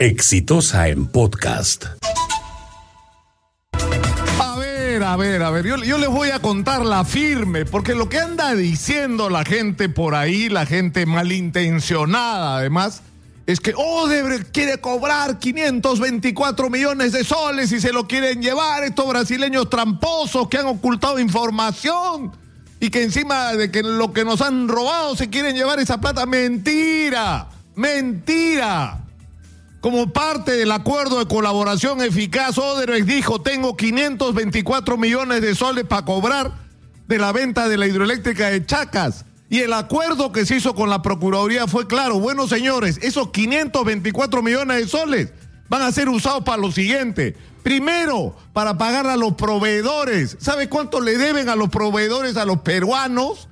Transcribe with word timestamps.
Exitosa 0.00 0.88
en 0.88 1.08
podcast. 1.08 1.84
A 4.38 4.56
ver, 4.56 5.02
a 5.02 5.14
ver, 5.18 5.42
a 5.42 5.50
ver, 5.50 5.66
yo, 5.66 5.76
les 5.76 6.08
voy 6.08 6.30
a 6.30 6.38
contar 6.38 6.86
la 6.86 7.04
firme, 7.04 7.66
porque 7.66 7.94
lo 7.94 8.08
que 8.08 8.18
anda 8.18 8.54
diciendo 8.54 9.28
la 9.28 9.44
gente 9.44 9.90
por 9.90 10.14
ahí, 10.14 10.48
la 10.48 10.64
gente 10.64 11.04
malintencionada 11.04 12.56
además, 12.56 13.02
es 13.44 13.60
que 13.60 13.74
Odebrecht 13.76 14.52
quiere 14.52 14.78
cobrar 14.78 15.38
524 15.38 16.70
millones 16.70 17.12
de 17.12 17.22
soles 17.22 17.70
y 17.70 17.78
se 17.78 17.92
lo 17.92 18.08
quieren 18.08 18.40
llevar 18.40 18.84
estos 18.84 19.06
brasileños 19.06 19.68
tramposos 19.68 20.48
que 20.48 20.56
han 20.56 20.66
ocultado 20.66 21.18
información 21.18 22.32
y 22.80 22.88
que 22.88 23.02
encima 23.02 23.52
de 23.52 23.70
que 23.70 23.82
lo 23.82 24.14
que 24.14 24.24
nos 24.24 24.40
han 24.40 24.66
robado 24.66 25.14
se 25.14 25.28
quieren 25.28 25.54
llevar 25.54 25.78
esa 25.78 26.00
plata. 26.00 26.24
Mentira, 26.24 27.50
mentira. 27.74 29.04
Como 29.80 30.12
parte 30.12 30.52
del 30.52 30.72
acuerdo 30.72 31.18
de 31.18 31.26
colaboración 31.26 32.02
eficaz, 32.02 32.58
Odebrecht 32.58 33.06
dijo, 33.06 33.40
tengo 33.40 33.76
524 33.76 34.98
millones 34.98 35.40
de 35.40 35.54
soles 35.54 35.86
para 35.86 36.04
cobrar 36.04 36.52
de 37.08 37.18
la 37.18 37.32
venta 37.32 37.66
de 37.66 37.78
la 37.78 37.86
hidroeléctrica 37.86 38.50
de 38.50 38.66
Chacas. 38.66 39.24
Y 39.48 39.60
el 39.60 39.72
acuerdo 39.72 40.32
que 40.32 40.44
se 40.44 40.56
hizo 40.56 40.74
con 40.74 40.90
la 40.90 41.00
Procuraduría 41.00 41.66
fue 41.66 41.86
claro. 41.86 42.20
Bueno, 42.20 42.46
señores, 42.46 42.98
esos 43.02 43.30
524 43.30 44.42
millones 44.42 44.76
de 44.76 44.86
soles 44.86 45.32
van 45.70 45.82
a 45.82 45.92
ser 45.92 46.10
usados 46.10 46.44
para 46.44 46.58
lo 46.58 46.70
siguiente. 46.70 47.34
Primero, 47.62 48.36
para 48.52 48.76
pagar 48.76 49.06
a 49.06 49.16
los 49.16 49.34
proveedores. 49.34 50.36
¿Sabe 50.40 50.68
cuánto 50.68 51.00
le 51.00 51.16
deben 51.16 51.48
a 51.48 51.56
los 51.56 51.70
proveedores, 51.70 52.36
a 52.36 52.44
los 52.44 52.60
peruanos? 52.60 53.48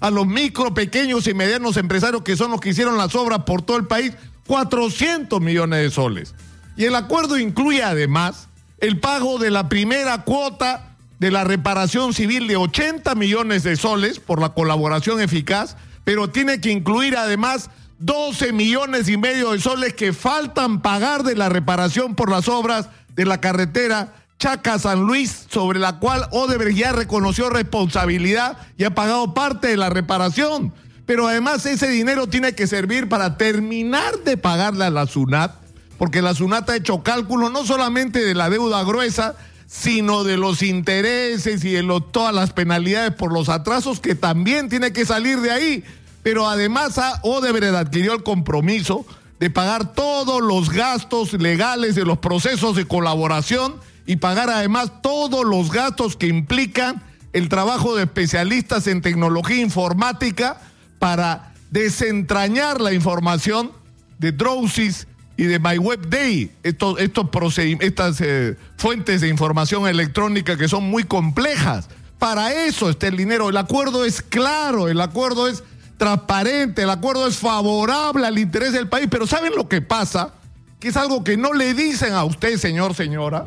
A 0.00 0.10
los 0.10 0.26
micro, 0.26 0.74
pequeños 0.74 1.26
y 1.28 1.34
medianos 1.34 1.76
empresarios 1.76 2.22
que 2.22 2.36
son 2.36 2.50
los 2.50 2.60
que 2.60 2.70
hicieron 2.70 2.98
las 2.98 3.14
obras 3.14 3.44
por 3.44 3.62
todo 3.62 3.76
el 3.76 3.86
país. 3.86 4.12
400 4.48 5.40
millones 5.40 5.80
de 5.80 5.90
soles. 5.90 6.34
Y 6.76 6.86
el 6.86 6.96
acuerdo 6.96 7.38
incluye 7.38 7.84
además 7.84 8.48
el 8.78 8.98
pago 8.98 9.38
de 9.38 9.50
la 9.52 9.68
primera 9.68 10.24
cuota 10.24 10.96
de 11.20 11.30
la 11.30 11.44
reparación 11.44 12.14
civil 12.14 12.48
de 12.48 12.56
80 12.56 13.14
millones 13.14 13.62
de 13.62 13.76
soles 13.76 14.18
por 14.18 14.40
la 14.40 14.50
colaboración 14.50 15.20
eficaz, 15.20 15.76
pero 16.04 16.30
tiene 16.30 16.60
que 16.60 16.70
incluir 16.70 17.16
además 17.16 17.70
12 17.98 18.52
millones 18.52 19.08
y 19.08 19.16
medio 19.16 19.52
de 19.52 19.60
soles 19.60 19.94
que 19.94 20.12
faltan 20.12 20.80
pagar 20.80 21.24
de 21.24 21.36
la 21.36 21.48
reparación 21.48 22.14
por 22.14 22.30
las 22.30 22.48
obras 22.48 22.88
de 23.14 23.24
la 23.24 23.40
carretera 23.40 24.14
Chaca 24.38 24.78
San 24.78 25.00
Luis, 25.00 25.46
sobre 25.50 25.80
la 25.80 25.98
cual 25.98 26.26
Odebrecht 26.30 26.78
ya 26.78 26.92
reconoció 26.92 27.50
responsabilidad 27.50 28.56
y 28.76 28.84
ha 28.84 28.94
pagado 28.94 29.34
parte 29.34 29.68
de 29.68 29.76
la 29.76 29.90
reparación 29.90 30.72
pero 31.08 31.26
además 31.26 31.64
ese 31.64 31.88
dinero 31.88 32.26
tiene 32.26 32.54
que 32.54 32.66
servir 32.66 33.08
para 33.08 33.38
terminar 33.38 34.18
de 34.26 34.36
pagarle 34.36 34.84
a 34.84 34.90
la 34.90 35.06
SUNAT, 35.06 35.54
porque 35.96 36.20
la 36.20 36.34
SUNAT 36.34 36.68
ha 36.68 36.76
hecho 36.76 37.02
cálculos 37.02 37.50
no 37.50 37.64
solamente 37.64 38.22
de 38.22 38.34
la 38.34 38.50
deuda 38.50 38.84
gruesa, 38.84 39.34
sino 39.66 40.22
de 40.22 40.36
los 40.36 40.62
intereses 40.62 41.64
y 41.64 41.70
de 41.70 42.02
todas 42.12 42.34
las 42.34 42.52
penalidades 42.52 43.14
por 43.14 43.32
los 43.32 43.48
atrasos 43.48 44.00
que 44.00 44.14
también 44.14 44.68
tiene 44.68 44.92
que 44.92 45.06
salir 45.06 45.40
de 45.40 45.50
ahí. 45.50 45.84
Pero 46.22 46.46
además 46.46 47.00
Odebrecht 47.22 47.74
adquirió 47.74 48.12
el 48.12 48.22
compromiso 48.22 49.06
de 49.40 49.48
pagar 49.48 49.94
todos 49.94 50.42
los 50.42 50.68
gastos 50.68 51.32
legales 51.32 51.94
de 51.94 52.04
los 52.04 52.18
procesos 52.18 52.76
de 52.76 52.84
colaboración 52.84 53.76
y 54.04 54.16
pagar 54.16 54.50
además 54.50 55.00
todos 55.00 55.46
los 55.46 55.72
gastos 55.72 56.16
que 56.16 56.26
implican 56.26 57.02
el 57.32 57.48
trabajo 57.48 57.96
de 57.96 58.02
especialistas 58.02 58.86
en 58.86 59.00
tecnología 59.00 59.62
informática 59.62 60.60
para 60.98 61.52
desentrañar 61.70 62.80
la 62.80 62.92
información 62.92 63.72
de 64.18 64.32
Drowsys 64.32 65.06
y 65.36 65.44
de 65.44 65.60
MyWebDay, 65.60 66.50
estos, 66.64 67.00
estos 67.00 67.58
estas 67.58 68.20
eh, 68.20 68.56
fuentes 68.76 69.20
de 69.20 69.28
información 69.28 69.86
electrónica 69.86 70.56
que 70.56 70.66
son 70.66 70.90
muy 70.90 71.04
complejas. 71.04 71.88
Para 72.18 72.52
eso 72.64 72.90
está 72.90 73.06
el 73.06 73.16
dinero. 73.16 73.48
El 73.48 73.56
acuerdo 73.56 74.04
es 74.04 74.20
claro, 74.20 74.88
el 74.88 75.00
acuerdo 75.00 75.46
es 75.46 75.62
transparente, 75.96 76.82
el 76.82 76.90
acuerdo 76.90 77.28
es 77.28 77.36
favorable 77.36 78.26
al 78.26 78.38
interés 78.38 78.72
del 78.72 78.88
país. 78.88 79.06
Pero 79.08 79.28
¿saben 79.28 79.52
lo 79.54 79.68
que 79.68 79.80
pasa? 79.80 80.34
Que 80.80 80.88
es 80.88 80.96
algo 80.96 81.22
que 81.22 81.36
no 81.36 81.52
le 81.52 81.74
dicen 81.74 82.14
a 82.14 82.24
usted, 82.24 82.56
señor, 82.58 82.94
señora. 82.94 83.46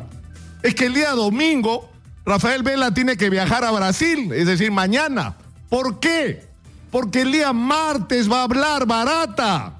Es 0.62 0.74
que 0.74 0.86
el 0.86 0.94
día 0.94 1.10
domingo 1.10 1.90
Rafael 2.24 2.62
Vela 2.62 2.94
tiene 2.94 3.16
que 3.16 3.28
viajar 3.28 3.64
a 3.64 3.70
Brasil, 3.70 4.32
es 4.32 4.46
decir, 4.46 4.70
mañana. 4.70 5.34
¿Por 5.68 5.98
qué? 6.00 6.46
Porque 6.92 7.22
el 7.22 7.32
día 7.32 7.54
martes 7.54 8.30
va 8.30 8.40
a 8.40 8.42
hablar 8.44 8.86
Barata. 8.86 9.72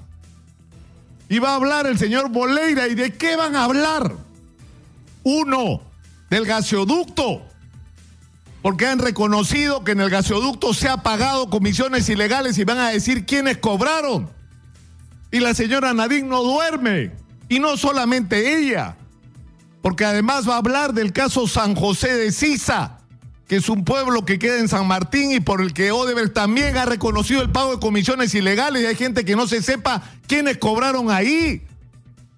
Y 1.28 1.38
va 1.38 1.50
a 1.50 1.54
hablar 1.56 1.86
el 1.86 1.98
señor 1.98 2.30
Boleira. 2.30 2.88
¿Y 2.88 2.94
de 2.94 3.12
qué 3.12 3.36
van 3.36 3.54
a 3.54 3.64
hablar? 3.64 4.16
Uno, 5.22 5.82
del 6.30 6.46
gasoducto. 6.46 7.42
Porque 8.62 8.86
han 8.86 8.98
reconocido 8.98 9.84
que 9.84 9.92
en 9.92 10.00
el 10.00 10.08
gasoducto 10.08 10.72
se 10.72 10.88
ha 10.88 11.02
pagado 11.02 11.50
comisiones 11.50 12.08
ilegales 12.08 12.56
y 12.56 12.64
van 12.64 12.78
a 12.78 12.88
decir 12.88 13.26
quiénes 13.26 13.58
cobraron. 13.58 14.30
Y 15.30 15.40
la 15.40 15.52
señora 15.52 15.92
Nadine 15.92 16.28
no 16.28 16.42
duerme. 16.42 17.12
Y 17.50 17.58
no 17.58 17.76
solamente 17.76 18.58
ella. 18.58 18.96
Porque 19.82 20.06
además 20.06 20.48
va 20.48 20.54
a 20.54 20.58
hablar 20.58 20.94
del 20.94 21.12
caso 21.12 21.46
San 21.46 21.74
José 21.74 22.14
de 22.14 22.32
Sisa 22.32 23.01
que 23.52 23.58
es 23.58 23.68
un 23.68 23.84
pueblo 23.84 24.24
que 24.24 24.38
queda 24.38 24.60
en 24.60 24.66
San 24.66 24.86
Martín 24.86 25.30
y 25.30 25.38
por 25.38 25.60
el 25.60 25.74
que 25.74 25.92
Odebrecht 25.92 26.32
también 26.32 26.74
ha 26.78 26.86
reconocido 26.86 27.42
el 27.42 27.50
pago 27.50 27.72
de 27.72 27.80
comisiones 27.80 28.34
ilegales 28.34 28.82
y 28.82 28.86
hay 28.86 28.94
gente 28.94 29.26
que 29.26 29.36
no 29.36 29.46
se 29.46 29.60
sepa 29.60 30.02
quiénes 30.26 30.56
cobraron 30.56 31.10
ahí. 31.10 31.60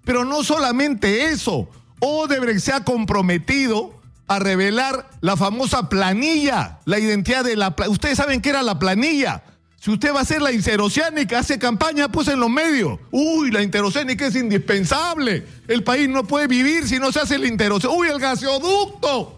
Pero 0.04 0.24
no 0.24 0.42
solamente 0.42 1.26
eso, 1.26 1.68
Odebrecht 2.00 2.58
se 2.58 2.72
ha 2.72 2.82
comprometido 2.82 3.94
a 4.26 4.40
revelar 4.40 5.08
la 5.20 5.36
famosa 5.36 5.88
planilla, 5.88 6.80
la 6.84 6.98
identidad 6.98 7.44
de 7.44 7.54
la... 7.54 7.76
Ustedes 7.86 8.16
saben 8.16 8.40
qué 8.40 8.48
era 8.48 8.64
la 8.64 8.80
planilla. 8.80 9.44
Si 9.78 9.92
usted 9.92 10.12
va 10.12 10.18
a 10.18 10.22
hacer 10.22 10.42
la 10.42 10.50
interoceánica, 10.50 11.38
hace 11.38 11.60
campaña, 11.60 12.10
pues 12.10 12.26
en 12.26 12.40
los 12.40 12.50
medios. 12.50 12.98
Uy, 13.12 13.52
la 13.52 13.62
interoceánica 13.62 14.26
es 14.26 14.34
indispensable. 14.34 15.46
El 15.68 15.84
país 15.84 16.08
no 16.08 16.24
puede 16.24 16.48
vivir 16.48 16.88
si 16.88 16.98
no 16.98 17.12
se 17.12 17.20
hace 17.20 17.38
la 17.38 17.46
interoceánica. 17.46 18.00
Uy, 18.00 18.08
el 18.08 18.18
gasoducto. 18.18 19.33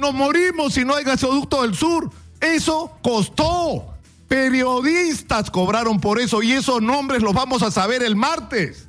Nos 0.00 0.14
morimos 0.14 0.72
si 0.72 0.84
no 0.84 0.94
hay 0.94 1.04
gasoducto 1.04 1.62
del 1.62 1.74
sur. 1.74 2.10
Eso 2.40 2.96
costó. 3.02 3.94
Periodistas 4.28 5.50
cobraron 5.50 6.00
por 6.00 6.18
eso 6.18 6.42
y 6.42 6.52
esos 6.52 6.80
nombres 6.80 7.22
los 7.22 7.34
vamos 7.34 7.62
a 7.62 7.70
saber 7.70 8.02
el 8.02 8.16
martes. 8.16 8.86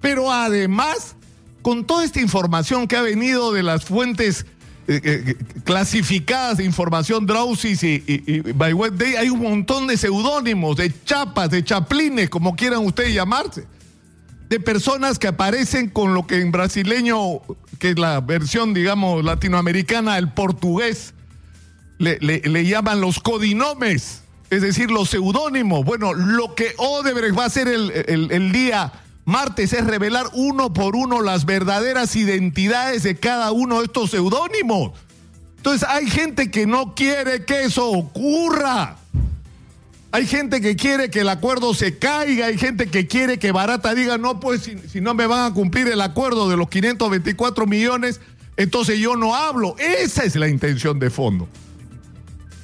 Pero 0.00 0.32
además, 0.32 1.14
con 1.60 1.84
toda 1.84 2.04
esta 2.04 2.20
información 2.20 2.88
que 2.88 2.96
ha 2.96 3.02
venido 3.02 3.52
de 3.52 3.62
las 3.62 3.84
fuentes 3.84 4.46
eh, 4.88 5.00
eh, 5.04 5.34
clasificadas 5.64 6.58
de 6.58 6.64
información 6.64 7.26
Drowsy 7.26 7.72
y, 7.82 8.02
y, 8.06 8.40
by 8.52 8.72
Web 8.72 8.96
Day, 8.96 9.16
hay 9.16 9.28
un 9.28 9.42
montón 9.42 9.88
de 9.88 9.98
seudónimos, 9.98 10.76
de 10.76 10.92
chapas, 11.04 11.50
de 11.50 11.62
chaplines, 11.62 12.30
como 12.30 12.56
quieran 12.56 12.86
ustedes 12.86 13.12
llamarse 13.12 13.66
de 14.50 14.58
personas 14.58 15.20
que 15.20 15.28
aparecen 15.28 15.88
con 15.88 16.12
lo 16.12 16.26
que 16.26 16.40
en 16.40 16.50
brasileño, 16.50 17.40
que 17.78 17.90
es 17.90 17.98
la 17.98 18.20
versión, 18.20 18.74
digamos, 18.74 19.24
latinoamericana, 19.24 20.18
el 20.18 20.32
portugués, 20.32 21.14
le, 21.98 22.64
llaman 22.66 23.00
los 23.00 23.20
codinomes, 23.20 24.22
es 24.50 24.62
decir, 24.62 24.90
los 24.90 25.08
seudónimos. 25.08 25.84
Bueno, 25.84 26.14
lo 26.14 26.56
que 26.56 26.74
Odebrecht 26.78 27.38
va 27.38 27.44
a 27.44 27.46
hacer 27.46 27.68
el, 27.68 27.92
el 28.08 28.50
día 28.50 28.92
martes 29.24 29.72
es 29.72 29.86
revelar 29.86 30.26
uno 30.32 30.72
por 30.72 30.96
uno 30.96 31.22
las 31.22 31.44
verdaderas 31.44 32.16
identidades 32.16 33.04
de 33.04 33.16
cada 33.16 33.52
uno 33.52 33.78
de 33.78 33.84
estos 33.84 34.10
seudónimos. 34.10 34.92
Entonces 35.58 35.88
hay 35.88 36.10
gente 36.10 36.50
que 36.50 36.66
no 36.66 36.96
quiere 36.96 37.44
que 37.44 37.64
eso 37.64 37.88
ocurra. 37.88 38.96
Hay 40.12 40.26
gente 40.26 40.60
que 40.60 40.74
quiere 40.74 41.08
que 41.08 41.20
el 41.20 41.28
acuerdo 41.28 41.72
se 41.72 41.98
caiga, 41.98 42.46
hay 42.46 42.58
gente 42.58 42.88
que 42.88 43.06
quiere 43.06 43.38
que 43.38 43.52
Barata 43.52 43.94
diga, 43.94 44.18
no, 44.18 44.40
pues 44.40 44.68
si, 44.88 45.00
no 45.00 45.14
me 45.14 45.26
van 45.26 45.52
a 45.52 45.54
cumplir 45.54 45.86
el 45.86 46.00
acuerdo 46.00 46.48
de 46.48 46.56
los 46.56 46.68
524 46.68 47.66
millones, 47.66 48.20
entonces 48.56 48.98
yo 48.98 49.14
no 49.14 49.36
hablo. 49.36 49.76
Esa 49.78 50.24
es 50.24 50.34
la 50.34 50.48
intención 50.48 50.98
de 50.98 51.10
fondo. 51.10 51.48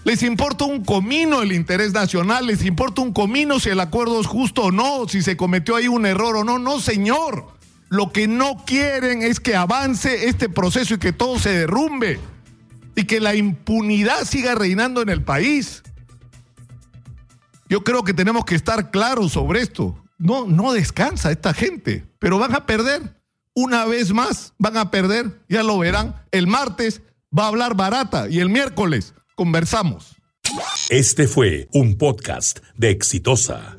Les 0.05 0.23
importa 0.23 0.65
un 0.65 0.85
comino 0.85 1.43
el 1.43 1.53
interés 1.53 1.93
nacional, 1.93 2.47
les 2.47 2.65
importa 2.65 3.03
un 3.03 3.13
comino 3.13 3.61
si 3.61 3.71
el 3.71 3.81
acuerdo 3.81 4.21
es 4.21 4.27
justo 4.27 4.65
o 4.65 4.71
no, 4.73 5.09
si 5.09 5.23
se 5.23 5.37
cometió 5.37 5.77
ahí 5.77 5.87
un 5.87 6.05
error 6.05 6.37
o 6.37 6.45
no. 6.45 6.59
No, 6.59 6.81
señor. 6.81 7.47
Lo 7.89 8.11
que 8.11 8.27
no 8.27 8.65
quieren 8.67 9.23
es 9.23 9.39
que 9.39 9.55
avance 9.55 10.27
este 10.27 10.49
proceso 10.49 10.95
y 10.95 10.99
que 10.99 11.13
todo 11.13 11.39
se 11.39 11.51
derrumbe 11.51 12.19
y 12.97 13.05
que 13.05 13.21
la 13.21 13.37
impunidad 13.37 14.25
siga 14.25 14.57
reinando 14.57 15.03
en 15.03 15.09
el 15.09 15.23
país. 15.23 15.85
Yo 17.69 17.83
creo 17.83 18.05
que 18.05 18.15
tenemos 18.15 18.45
que 18.45 18.55
estar 18.55 18.91
claros 18.91 19.33
sobre 19.33 19.61
esto. 19.61 20.03
No, 20.19 20.47
no 20.47 20.73
descansa 20.73 21.31
esta 21.31 21.53
gente, 21.53 22.05
pero 22.19 22.39
van 22.39 22.55
a 22.55 22.67
perder. 22.67 23.21
Una 23.55 23.85
vez 23.87 24.13
más 24.13 24.53
van 24.59 24.77
a 24.77 24.91
perder, 24.91 25.41
ya 25.49 25.63
lo 25.63 25.79
verán. 25.79 26.23
El 26.31 26.47
martes 26.47 27.03
va 27.37 27.45
a 27.45 27.49
hablar 27.49 27.75
barata 27.75 28.29
y 28.29 28.41
el 28.41 28.49
miércoles 28.49 29.15
conversamos. 29.35 30.17
Este 30.91 31.27
fue 31.27 31.69
un 31.73 31.99
podcast 31.99 32.61
de 32.77 32.91
Exitosa. 32.91 33.75